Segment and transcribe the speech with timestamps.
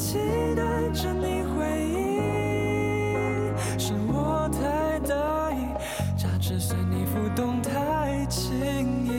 [0.00, 0.16] 期
[0.56, 1.60] 待着你回
[1.92, 3.52] 应。
[3.78, 5.60] 是我太大意，
[6.16, 9.10] 假肢随你浮动太轻易。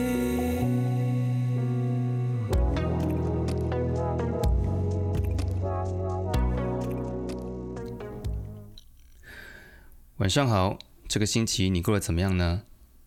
[10.16, 12.62] 晚上好，这个星期你过得怎么样呢？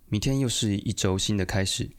[0.07, 1.89] 明天又是一周新的开始，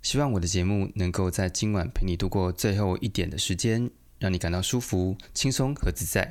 [0.00, 3.90] 希望我的节目能够在今晚陪你度过最后一点的时间，
[4.24, 6.30] 让你感到舒服、轻松和自在。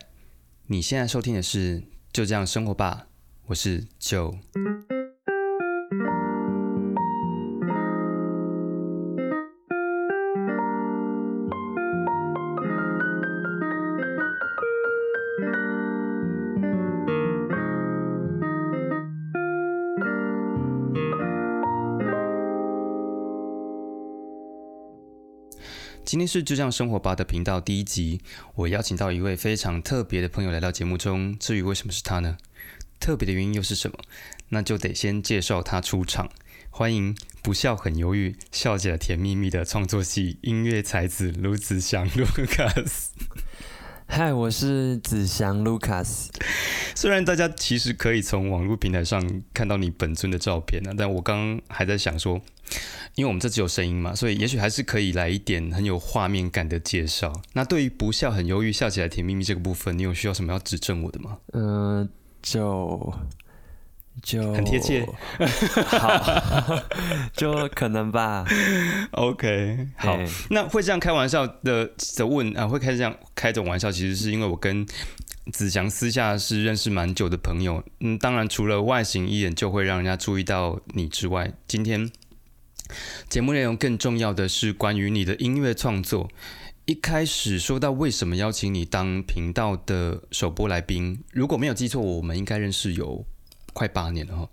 [0.66, 1.80] 你现在收听的是
[2.12, 3.06] 《就这样生活吧》，
[3.46, 4.93] 我是 Joe。
[26.14, 28.22] 今天是就这样生活吧的频道第一集，
[28.54, 31.36] 我邀请到一位非常特别的朋友来到节目中。
[31.40, 32.38] 至于为什么是他呢？
[33.00, 33.98] 特别的原因又是什么？
[34.50, 36.30] 那就得先介绍他出场。
[36.70, 43.08] 欢迎不笑很犹豫，笑起来甜蜜蜜的创作系音乐才子卢子祥 Lucas。
[44.16, 46.28] 嗨，我是子祥 Lucas。
[46.94, 49.20] 虽然大家其实可以从网络平台上
[49.56, 52.40] 看到你本尊的照片呢，但我刚刚还在想说，
[53.16, 57.34] 因为我们这只有声音嘛，所以也许还是可以来一点很有画面感的介绍。
[57.54, 61.40] 那对于不笑很忧郁，笑起来甜蜜蜜这个部分，你有需要什么要指正我的吗？
[61.54, 62.08] 嗯、
[62.44, 63.12] 就
[64.22, 65.06] 就很贴切。
[65.88, 66.80] 好，
[67.36, 68.46] 就可能吧。
[69.12, 70.18] OK，好，
[70.50, 74.86] 那会这样开玩笑的的问啊，会开这样开这种玩笑，其实是因为我跟
[75.52, 77.84] 子祥私下是认识蛮久的朋友。
[78.00, 82.10] 嗯，当然除了外形一眼就会让人家注意到你之外，今天
[83.28, 86.30] 节目内容更重要的是关于你的音乐创作。
[86.86, 93.26] 一开始说到为什么邀请你当频道的首播来宾，如果没有记错，我们应该认识有
[93.74, 94.50] 快八年了哈，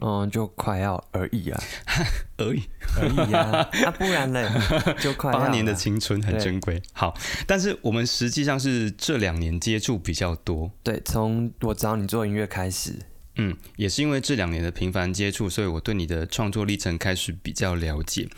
[0.00, 1.62] 嗯，就快要而已啊，
[2.38, 2.62] 而已。
[2.96, 4.48] 而已啊， 啊，不然嘞，
[4.98, 6.80] 就快八年的青春很珍贵。
[6.92, 7.14] 好，
[7.46, 12.98] 但是我们实际上是这两年接触比较多，对，从我找你做音乐开始，
[13.36, 18.28] 嗯，也是因为这两年的频繁接触，所以我对你的创作历程开始比较了解。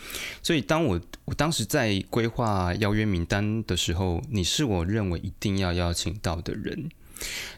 [0.41, 6.89] 所以当我我当时在规划邀约名单的时候，你是我认为一定要邀请到的人。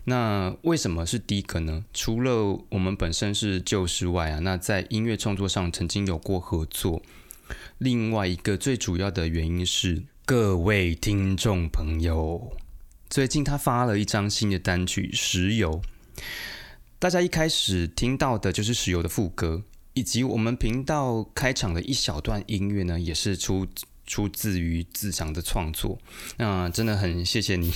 [0.03, 1.83] 那为什么是第一个呢？
[1.93, 7.01] 除了我们本身是旧识外啊，那在音乐创作上曾经有过合作。
[7.77, 12.55] 另外一个最主要的原因是，各位听众朋友，
[13.09, 15.81] 最近他发了一张新的单曲《石油》，
[16.97, 23.67] 大家一开始听到的就是《石油》的副歌，以及我们频道开场的一小段音乐呢，也是出
[24.07, 25.99] 出自于自强的创作。
[26.37, 27.72] 那真的很谢谢你。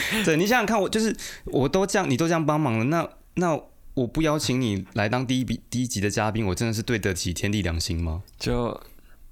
[0.24, 1.14] 对你想想看，我就是
[1.44, 3.60] 我都这样，你都这样帮忙了，那那
[3.94, 8.22] 我不邀请你来当第一笔第一集的嘉宾，我真的是对得起天地良心吗？
[8.38, 8.80] 就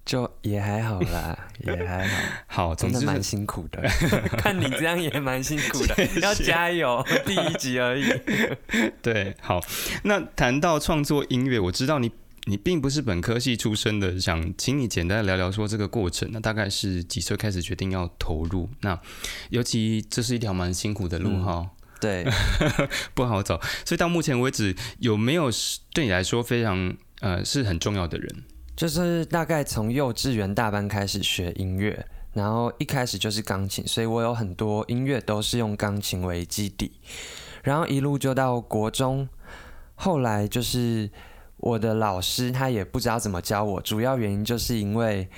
[0.05, 2.17] 就也还好啦，也还好，
[2.69, 3.81] 好，总真的蛮就是辛苦的。
[4.37, 8.05] 看你这样也蛮辛苦的，要加油，第一集而已。
[9.01, 9.61] 对，好。
[10.03, 12.11] 那谈到创作音乐，我知道你
[12.45, 16.29] 你并不是本科系出身的，想请你简单聊聊说这个过程。
[16.33, 18.69] 那大概是几岁开始决定要投入？
[18.81, 18.99] 那
[19.51, 21.71] 尤其这是一条蛮辛苦的路嗯哈。
[22.01, 22.27] 对，
[23.13, 25.51] 不好走，所以到目前为止，有没有
[25.93, 28.45] 对你来说非常呃是很重要的人？
[28.75, 36.93] 就是大概从幼稚园大班开始学音乐，然后一开始就是钢琴，所以我有很多音乐都是用钢琴为基底，
[37.63, 39.29] 然后一路就到国中，
[39.95, 41.11] 后来就是
[41.61, 45.29] 我的老师他也不知道怎么教我，主要原因就是因为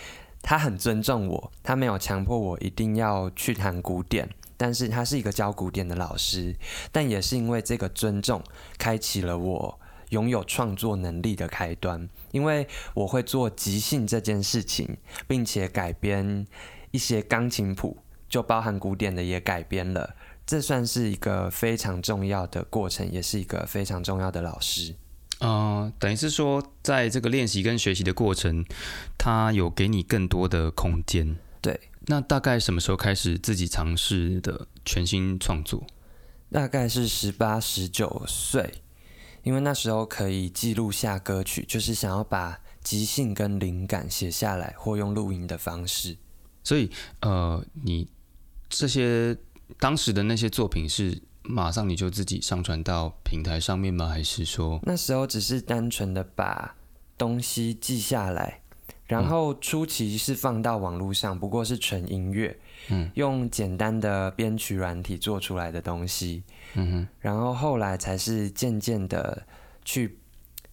[0.41, 4.29] 他很尊重我，他没有强迫我一定要去弹古典。
[4.57, 6.55] 但是他是一个教古典的老师，
[6.93, 8.41] 但也是因为这个尊重，
[8.79, 9.81] 开启了我
[10.11, 12.09] 拥有创作能力的开端。
[12.31, 16.47] 因为我会做即兴这件事情，并且改编
[16.93, 17.99] 一些钢琴谱，
[18.29, 20.15] 就包含古典的也改编了。
[20.47, 24.95] 这算是一个非常重要的过程，也是一个非常重要的老师。
[25.43, 28.65] 呃，等于是说，在这个练习跟学习的过程，
[29.19, 31.37] 他有给你更多的空间。
[31.61, 35.85] 对，那大概什么时候开始自己尝试的全新创作？
[36.53, 38.83] 大概是十八、十九岁，
[39.43, 46.17] 因为那时候可以记录下歌曲，就是想要把即兴跟灵感写下来，或用录音的方式。
[46.63, 46.89] 所以，
[47.19, 48.09] 呃，你
[48.69, 49.37] 这些
[49.81, 54.09] 当时的那些作品是马上你就自己上传到平台上面吗？
[54.09, 56.77] 还是说，那时候只是单纯的把
[57.19, 58.61] 东西记下来，
[59.07, 62.59] 然后初期是放到网络上，不过是纯音乐，
[62.89, 66.45] 嗯，用简单的编曲软体做出来的东西。
[66.75, 69.47] 嗯哼，然后后来才是渐渐的
[69.85, 70.19] 去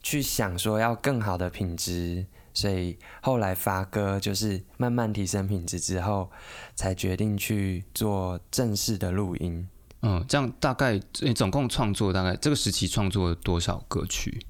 [0.01, 6.29] 去想说要更好的品质，所以后来发歌就是慢慢提升品质之后，
[6.75, 9.67] 才决定去做正式的录音。
[10.01, 14.45] 嗯，这样大概你总共创作大概这个时期创作了多少歌曲？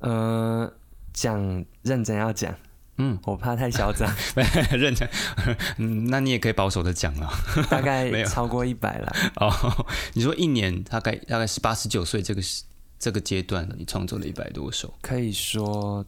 [0.00, 0.70] 呃，
[1.12, 2.54] 讲认真要讲，
[2.98, 4.08] 嗯，我怕太嚣张，
[4.70, 5.08] 认真，
[5.78, 7.28] 嗯，那你也可以保守的讲了。
[7.70, 9.12] 大概 超过一百了。
[9.36, 12.64] 哦，你说一年大概大概是八十九岁这个时
[12.98, 14.92] 这个阶段，你创作了一百多首。
[15.00, 16.04] 可以说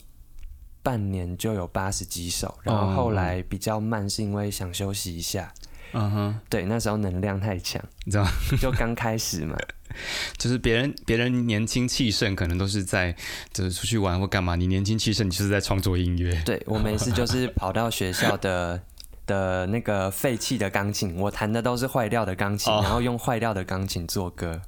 [0.82, 5.52] 半年就有八十几首，然后后来比较慢，是因为想休息一下。
[5.92, 8.26] 嗯哼，对，那时候能量太强，你知道，
[8.60, 9.56] 就刚开始嘛。
[10.38, 13.14] 就是别人别人年轻气盛，可能都是在
[13.52, 16.40] 就是出去玩或干嘛，你年轻气盛，你就是在创作音乐。
[16.44, 18.80] 对我每次就是跑到学校的
[19.26, 24.62] 的那个废弃的钢琴，我弹的都是坏掉的钢琴，哦然后用坏掉的钢琴做歌。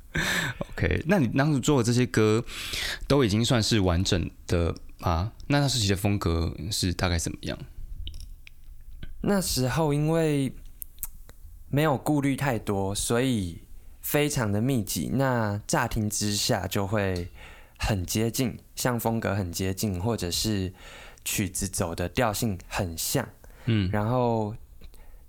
[0.72, 2.44] OK，那你当时做的这些歌
[3.06, 5.30] 都已经算是完整的啊？
[5.46, 7.56] 那那时期的风格是大概怎么样？
[9.20, 10.52] 那时候因为
[11.74, 13.62] 没有顾虑太多，所以
[14.02, 15.08] 非常的密集。
[15.14, 17.28] 那乍听之下就会
[17.78, 20.70] 很接近，像风格很接近，或者是
[21.24, 23.26] 曲子走的调性很像。
[23.64, 24.54] 嗯，然后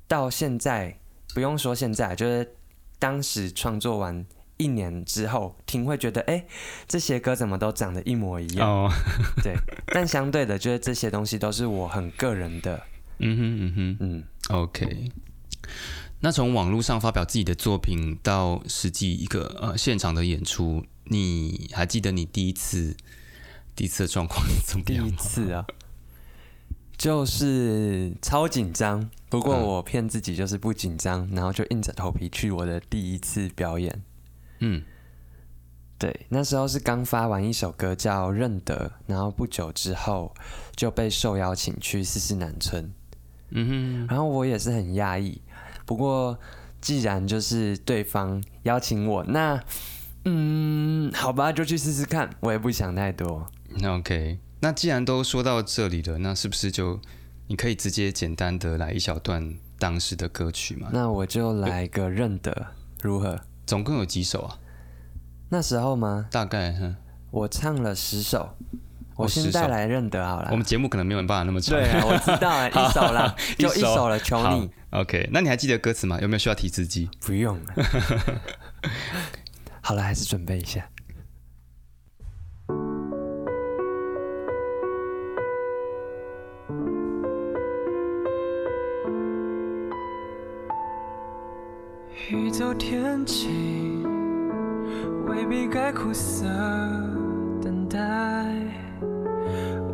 [0.06, 1.00] 到现在，
[1.34, 2.56] 不用说现在，就是
[3.00, 4.26] 当时创作完
[4.58, 6.44] 一年之后听，会觉得哎，
[6.90, 8.68] 这些歌怎么都长得一模一样？
[8.70, 8.92] 哦，
[9.42, 9.56] 对，
[9.86, 12.84] 但相对的，就是这些东西都是我很个人的，
[13.20, 14.24] 嗯哼嗯哼嗯。
[14.50, 15.10] ，OK。
[16.24, 22.96] 那从网络上发表自己的作品到实际一个呃现场的演出，你还记得你第一次
[23.76, 25.12] 第一次的状况怎么第一？
[25.18, 25.66] 次啊，
[26.98, 29.10] 就是超紧张。
[29.28, 34.02] 不过嗯我骗自己就是不紧张，然后就硬着头皮去我的第一次表演。
[34.60, 34.82] 嗯
[36.00, 40.34] 对，那时候是刚发完一首歌叫《认得》，然后不久之后
[40.74, 42.90] 就被受邀请去四四南村，
[43.50, 45.42] 嗯哼然后我也是很讶异。
[45.86, 46.38] 不过
[46.82, 49.62] 既然就是对方邀请我，那
[50.26, 52.30] 嗯，好吧，就去试试看。
[52.40, 53.46] 我也不想太多。
[53.80, 54.40] 那 OK。
[54.62, 56.98] 那既然都说到这里了，那是不是就
[57.48, 60.88] 你可以直接简单的来一小段当时的歌曲嘛？
[60.94, 62.68] 那我就来个认得，
[63.02, 63.38] 如何？
[63.66, 64.58] 总共有几首啊？
[65.50, 66.28] 那时候吗？
[66.32, 66.96] 大概哼，
[67.32, 68.56] 我唱了十首，
[69.16, 70.50] 我哦10首先带来认得好了。
[70.52, 71.78] 我们节目可能没有办法那么长。
[71.78, 76.20] 对啊，我知道啊， 一首啦，就一首了，求你 OK，那你还记得歌词吗？
[76.22, 77.10] 有没有需要提词机？
[77.22, 77.74] 不用了。
[79.82, 80.88] 好了，还是准备一下。
[92.30, 94.04] 宇宙天晴，
[95.28, 96.46] 未必该苦涩
[97.62, 98.00] 等待，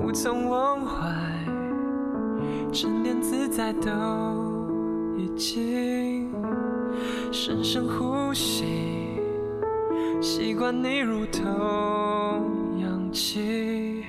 [0.10, 1.08] 无从忘怀，
[2.74, 3.92] 沉淀自在都
[5.16, 6.34] 已经
[7.32, 9.20] 深深呼吸，
[10.20, 14.04] 习惯你如同氧气，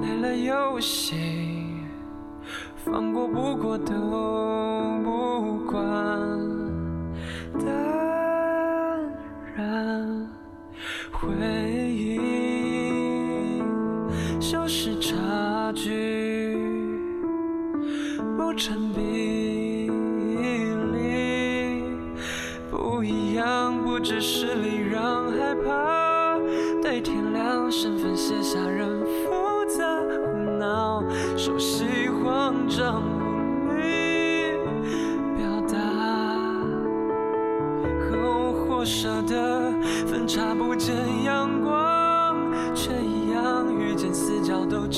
[0.00, 1.86] 累了又醒。
[2.74, 3.94] 放过不过都
[5.04, 5.80] 不管，
[7.60, 7.64] 当
[9.54, 10.28] 然
[11.12, 11.28] 回
[18.50, 19.00] 不成比
[20.98, 21.84] 例，
[22.68, 26.36] 不一样，不只是礼让害怕，
[26.82, 31.00] 对天亮身份写下人复杂胡闹，
[31.36, 34.50] 熟悉慌张无力
[35.36, 35.78] 表达，
[38.00, 39.70] 和或舍得
[40.08, 42.36] 分叉不见阳光，
[42.74, 44.88] 却一样遇见死角都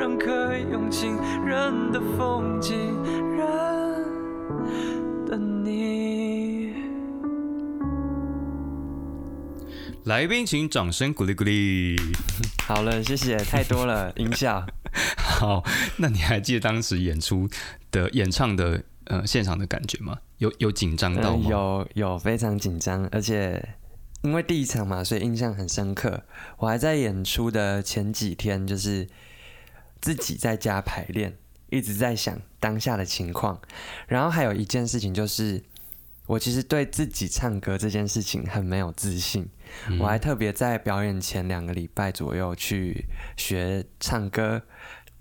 [0.00, 2.74] 蒸发，认可用情人的风景，
[3.36, 3.46] 人
[5.26, 6.72] 的你。
[10.04, 11.96] 来宾请掌声鼓励鼓励。
[12.66, 14.64] 好了，谢谢，太多了音效。
[15.18, 15.62] 好，
[15.98, 17.46] 那你还记得当时演出
[17.90, 20.16] 的演唱的呃现场的感觉吗？
[20.38, 21.50] 有有紧张到嗯，吗？
[21.50, 23.76] 有有非常紧张，而且
[24.22, 26.22] 因为第一场嘛，所以印象很深刻。
[26.56, 29.06] 我还在演出的前几天，就是
[30.00, 31.36] 自己在家排练，
[31.68, 33.60] 一直在想当下的情况。
[34.06, 35.62] 然后还有一件事情就是，
[36.26, 39.48] 我其实对自己唱歌这件事情很没有自信。
[39.88, 44.62] 嗯我还特别在表演前两个礼拜左右去学唱歌，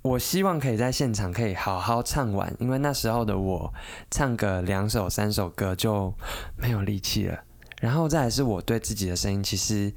[0.01, 3.71] 我希望可以在现场可以好好唱完，因为那时候的我
[4.09, 6.11] 唱个两首三首歌就
[6.55, 7.43] 没有力气了。
[7.79, 9.93] 然后再来是我对自己的声音其实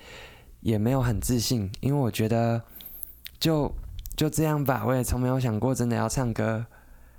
[0.60, 2.62] 也没有很自信，因为我觉得
[3.40, 3.74] 就
[4.22, 6.64] 就这样吧，我也从没有想过真的要唱歌，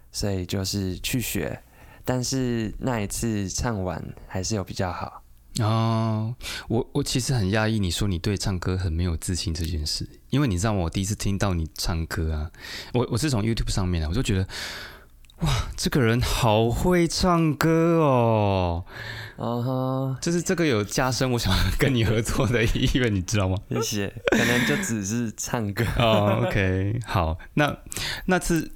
[0.10, 1.62] 所以就是去学。
[2.06, 5.22] 但是那一次唱完还是有比较好。
[5.60, 6.34] 哦，
[6.70, 12.50] 我我其实很讶异，你说你对唱歌很没有自信这件事，因为你知道我第一次听到你唱歌啊，
[12.94, 14.48] 我我是从 YouTube 上面的，我就觉得，
[15.44, 18.86] 哇，这个人好会唱歌哦，
[19.36, 23.58] 啊哈，就是这个有加深我想跟你合作的意愿，你知道吗？
[23.70, 25.84] 谢谢，可能就只是唱歌。
[25.98, 27.78] 哦，OK，好，那
[28.26, 28.72] 那次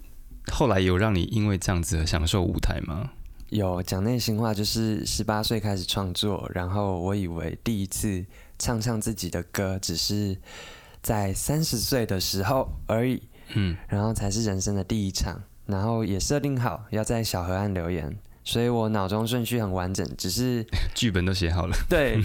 [0.52, 3.12] 后来有让你因为这样子而享受舞台吗？
[3.48, 8.26] 有讲内心话，就是十八岁开始创作，然后我以为第一次
[8.60, 10.38] 唱唱自己的歌，只是
[11.02, 22.20] 在三十岁的时候而已，嗯，然后才是人生的第一场，然后也设定好要在小河岸留言，所以我脑中顺序很完整，只是 剧本都写好了， 对，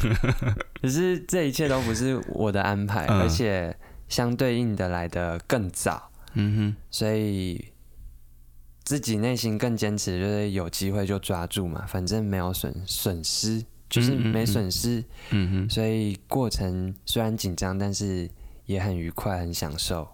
[0.81, 3.21] 只是这一切都不是我的安排，嗯。
[3.21, 3.77] 而且
[4.09, 6.77] 相对应的来的更早，嗯哼。
[6.91, 7.73] 所以
[8.85, 18.29] 自己内心更坚持，就是有机会就抓住嘛，反正没有损损失，就是没损失，嗯哼，所以过程虽然紧张，但是
[18.67, 20.07] 也很愉快，很享受。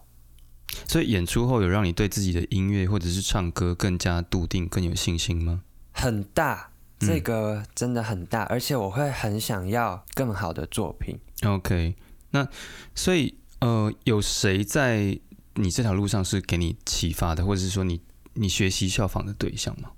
[0.87, 5.61] 所以演出后有让你对自己的音乐或者是唱歌更加笃定、更有信心吗？
[5.91, 11.17] 很大，嗯这个真的很大，而且我会很想要更好的作品。
[11.43, 11.95] OK，
[12.31, 12.47] 那
[12.93, 15.19] 所以呃，有谁在
[15.55, 18.01] 你这条路上是给你启发的，或者是说你
[18.33, 19.91] 你学习效仿的对象吗？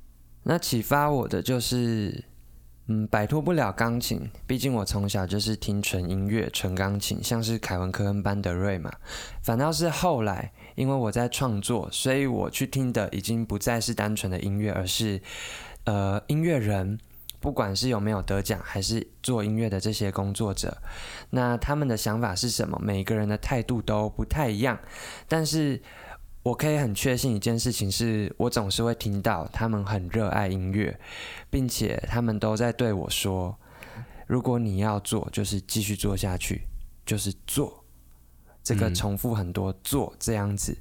[0.43, 2.23] 那启发我的就是，
[2.87, 8.91] 嗯，摆脱不了钢琴，毕竟我从小就是听纯音乐、纯钢琴，像是凯文·科恩、班德瑞嘛。
[9.41, 15.21] 反倒是后来，因为我在创作，所以我去听的已经不再是单纯的音乐，而是
[15.85, 16.99] 呃音乐人。
[17.39, 20.77] 不管是有没有得奖，还是做音乐的这些工作者，
[21.31, 22.79] 那他们的想法是什么？
[22.79, 24.77] 每个人的态度都不太一样，
[25.27, 25.81] 但是
[26.43, 30.99] 我可以很确信一件事情是，我总是会听到他们很热爱音乐，
[31.49, 33.55] 并且他们都在对我说
[34.27, 36.63] ：“如果你要做，就是继续做下去，
[37.05, 37.77] 就是做。”
[38.63, 40.77] 这个重复很多做这样子，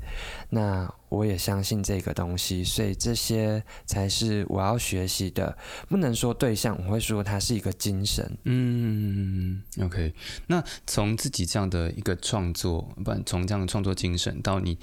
[0.50, 5.56] 那我也相信这个东西，所以这些才是我要学习的。
[5.88, 8.36] 不能说对象，我会说它是一个精神。
[8.44, 10.12] 嗯，OK。
[10.46, 14.78] 那从自己这样的一个创作，不从这样的创作精神到你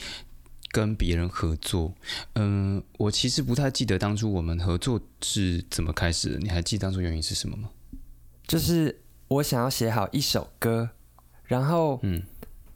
[0.71, 1.93] 跟别人合作，
[2.33, 6.39] 嗯、我其实不太记得当初我们合作是怎么开始的。
[6.39, 7.69] 你还记得当初原因是什么吗？
[8.45, 10.89] 就是我想要写好一首歌，
[11.45, 12.21] 然后嗯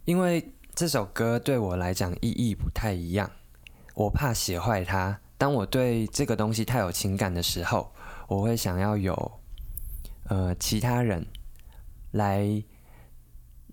[0.05, 3.29] 因为这首歌对我来讲意义不太一样，
[3.93, 5.19] 我怕写坏它。
[5.37, 7.93] 当我对这个东西太有情感的时候，
[8.27, 9.39] 我会想要有
[10.29, 11.25] 呃其他人
[12.11, 12.63] 来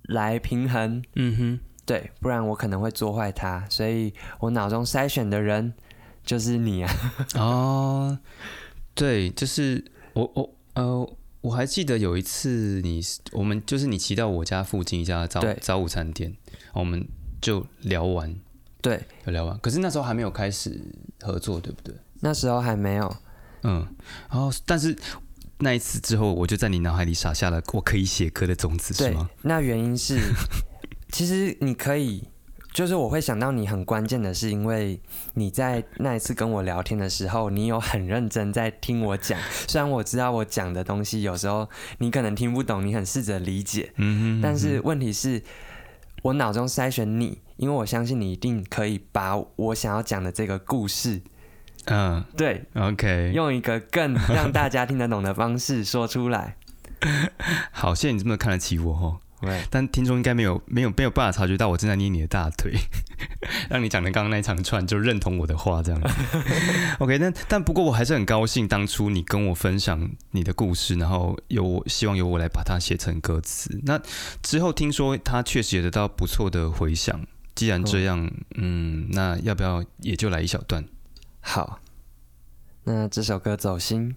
[0.04, 3.66] 来平衡，嗯对，不然我可能会做坏它。
[3.70, 5.72] 所以我脑中筛选的人
[6.22, 6.92] 就是你啊，
[7.36, 8.18] 哦，
[8.94, 13.00] 对，就是我我呃，我还记得有一次你
[13.32, 16.36] 我们就是你骑到我家附近一家早早午餐店，
[16.74, 17.08] 我们
[17.40, 18.36] 就聊完，
[18.82, 20.78] 对，有聊完，可是那时候还没有开始
[21.22, 21.94] 合作，对不对？
[22.20, 23.16] 那时候还没有，
[23.62, 23.86] 嗯，
[24.30, 24.94] 然后但是
[25.60, 30.20] 那一次之后，我就在你脑海里撒下了我可以写歌的种子，是对吗？，那原因是，
[31.10, 32.28] 其实你可以，
[32.72, 35.00] 就是我会想到你很关键的是，因为
[35.34, 39.38] 你在那一次跟我聊天的时候，你有很认真在听我讲，
[39.68, 45.42] 虽然我知道我讲的东西有时候你可能听不懂，你很试着理解，嗯哼，但是问题是。
[46.22, 51.22] 我脑中筛选你，因为我相信你一定可以把我想要讲的这个故事，
[51.84, 56.56] 嗯对，，OK，用一个更让大家听得懂的方式说出来。
[57.70, 59.20] 好，谢谢你这么看得起我哦。
[59.40, 62.74] 对，但听众应该没有没有没有办法察觉到我正在捏你的大腿，
[63.70, 66.08] 让你讲的刚刚那一长串就认同我的话这样子。
[66.98, 73.80] OK，但但不过我还是很高兴，当初你跟我分享你的故事，然后由我希望由我来把它写成歌词。
[73.84, 74.00] 那
[74.42, 77.24] 之后听说它确实也得到不错的回响。
[77.54, 80.84] 既然这样，嗯，那要不要也就来一小段？
[81.40, 81.80] 好，
[82.84, 84.16] 那这首歌《走心》。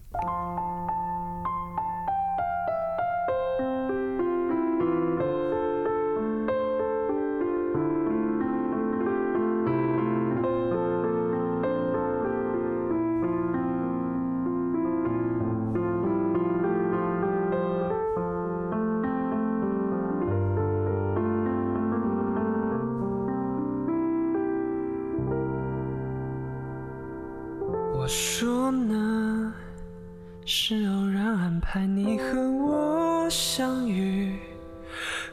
[30.43, 34.35] 是偶然安排你和我相遇，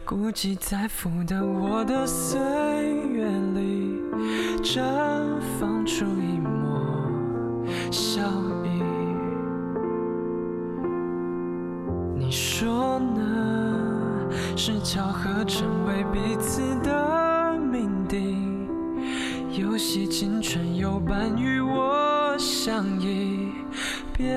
[0.04, 4.02] 孤寂在浮的我的岁月里，
[4.62, 4.82] 绽
[5.58, 8.20] 放出一抹笑
[8.64, 8.82] 意。
[12.14, 14.28] 你说呢？
[14.56, 18.68] 是巧合成为彼此的命定，
[19.58, 23.48] 游戏青春有伴与我相依，
[24.12, 24.34] 别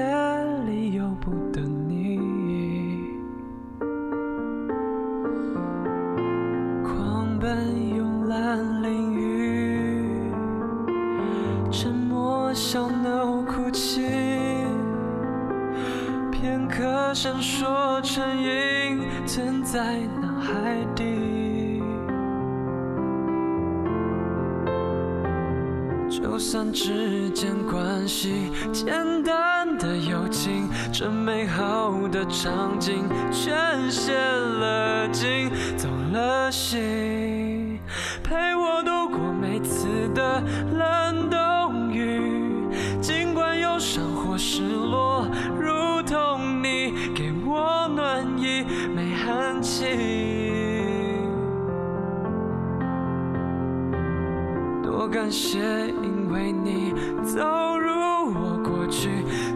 [11.72, 14.02] 沉默小脑哭泣。
[16.30, 21.82] 片刻闪烁成影，存在脑海底。
[26.10, 37.80] 就算之间关系简单的友情，这美好的场景全泄了劲，走了心，
[38.24, 40.42] 陪我度过每次的
[40.78, 41.11] 冷
[55.12, 56.94] 感谢，因为你
[57.26, 57.42] 走
[57.78, 57.90] 入
[58.34, 59.10] 我过去，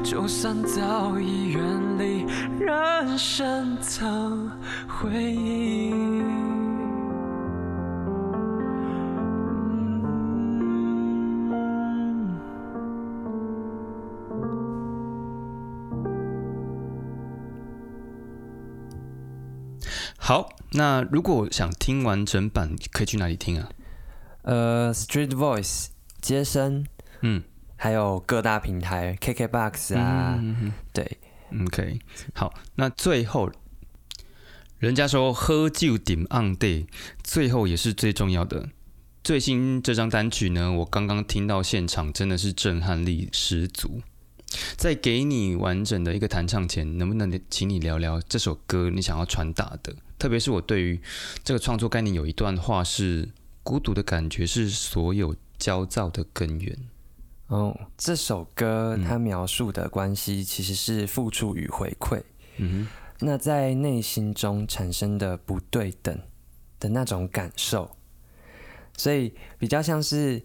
[0.04, 1.64] 就算早已远
[1.98, 2.26] 离，
[2.60, 4.52] 仍深藏
[4.88, 5.94] 回忆。
[20.18, 23.70] 好，那如果想听完整版，可以去哪里听啊？
[24.46, 25.88] 呃，Street Voice
[26.22, 26.86] 接生，
[27.22, 27.44] 嗯
[27.76, 31.18] 还有各大平台 KKBox 啊，嗯对
[31.66, 32.00] ，，OK，
[32.34, 33.52] 好，那最后，
[34.78, 36.86] 人家说喝酒顶 on day，
[37.24, 38.70] 最后也是最重要的。
[39.24, 44.02] 最新这张单曲呢，我刚刚听到现场真的是震撼力十足。
[44.78, 49.96] 在给你完整的一个弹唱前，能不能请你聊聊这首歌你想要传达的？
[50.20, 51.02] 特别是我对于
[51.44, 53.28] 这个创作概念有一段话是：
[53.66, 56.78] 孤独的感觉是所有焦躁的根源。
[57.48, 62.22] 哦，这首歌它描述的关系其实是付出与回馈，
[62.58, 62.88] 嗯哼
[63.20, 66.16] 那在内心中产生的不对等
[66.80, 67.90] 的那种感受，
[68.98, 70.44] 所以比较像是，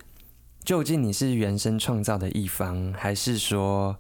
[0.65, 3.95] 究竟你是原生创造的一方，还是说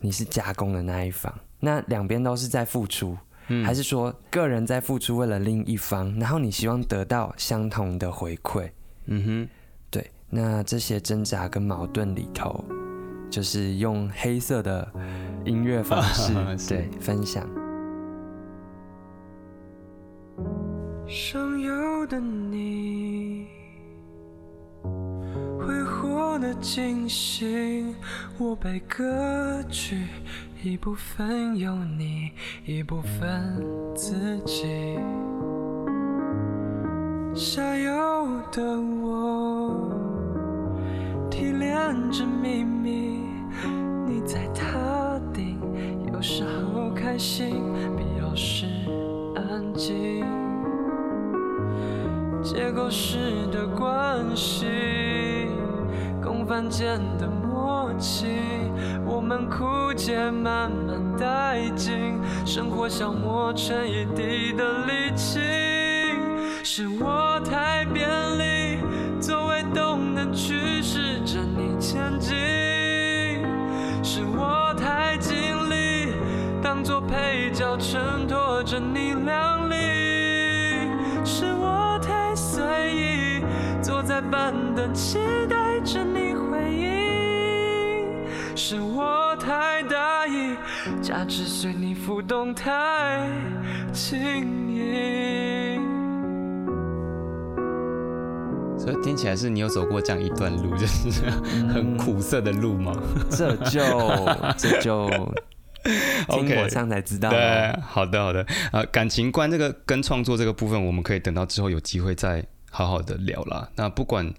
[0.00, 1.32] 你是加工的那一方？
[1.60, 3.16] 那两边都是在付出，
[3.48, 8.70] 哼，还是说个人在付出为了另一方，然后你希望得到相同的回馈？
[9.06, 9.48] 嗯哼。
[9.90, 12.62] 对，那这些挣扎跟矛盾里头，
[13.30, 14.86] 就是用黑色的
[15.44, 17.48] 音乐方式 是对分享。
[21.06, 23.46] 上游的你，
[25.58, 27.94] 挥霍的惊醒，
[28.36, 30.06] 我被割去
[30.60, 32.32] 一部分有你，
[32.64, 33.62] 一部分
[33.94, 34.98] 自己。
[37.32, 39.88] 下游的我，
[41.30, 41.70] 提炼
[42.10, 43.20] 着秘密，
[44.04, 45.60] 你在塔顶，
[46.12, 47.54] 有时候开心，
[47.96, 48.66] 必要时
[49.36, 50.24] 安静。
[52.42, 54.66] 结构式的关系，
[56.20, 57.28] 共犯间的
[57.68, 58.26] 默契，
[59.04, 65.38] 我们枯竭慢慢殆尽，生活消磨成一地的力气。
[66.64, 68.78] 是我太便利，
[69.20, 72.34] 作为动能驱使着你前进。
[74.02, 75.36] 是我太尽
[75.68, 76.14] 力，
[76.62, 79.74] 当作配角衬托着你靓丽。
[81.22, 83.44] 是我太随意，
[83.82, 85.18] 坐在板凳期
[85.50, 87.07] 待着你回应。
[88.58, 90.56] 是我太大意，
[91.00, 93.30] 价值随你浮动太
[93.92, 94.18] 轻
[94.68, 95.78] 易。
[98.76, 101.30] 所以听起来是你有走过这样一段路，就是
[101.68, 102.92] 很苦涩的路吗？
[103.30, 103.80] 这就
[104.56, 105.06] 这就
[106.28, 107.30] 听 OK 我唱才知道。
[107.30, 108.44] 对，好的好的。
[108.72, 113.68] 呃，感情观这个跟创作这个部分，我们可以等到之后有机会再好好的聊啦。
[113.76, 114.34] 那不管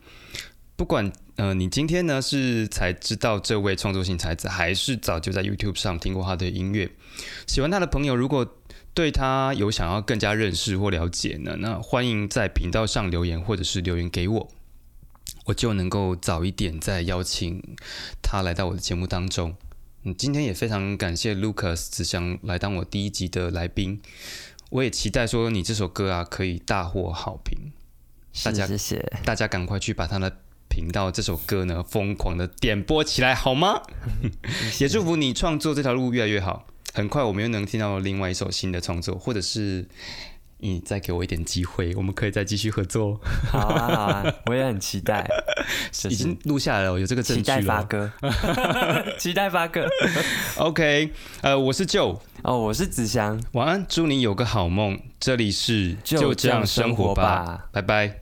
[0.76, 6.92] 不管呃，你今天呢是才知道这位创作型才子，还是早就在 YouTube 上听过他的音乐，
[7.48, 8.58] 喜欢他的朋友，如果
[8.94, 14.50] 对他有想要更加认识或了解呢，那欢迎在频道上留言，或者是留言给我。
[15.46, 17.64] 我就能够早一点再邀请
[18.22, 19.56] 他来到我的节目当中。
[20.04, 24.02] 嗯，今天也非常感谢 Lucas 只想来当我第一集的来宾，
[24.72, 27.72] 我也期待说你这首歌啊可以大获好评，
[28.44, 30.38] 大家谢谢，大家赶快去把他的
[30.80, 33.82] 频道这首歌呢疯狂的点播起来好吗？
[34.80, 39.86] 也祝福你创作这条路越来越好，很快我们又能听到另外一首新的创作，或者是
[40.60, 43.20] 你再给我一点机会，我们可以再继续合作。
[43.52, 45.28] 好啊好啊，我也很期待，
[46.10, 48.10] 已经录下来了，有这个证据期待发哥。
[49.18, 49.86] 期待发哥。
[50.56, 51.12] OK，
[51.42, 54.98] 呃，我是 Joe，哦，我是子祥，晚安，祝你有个好梦。
[55.20, 58.22] 这里是就这样生活吧拜拜。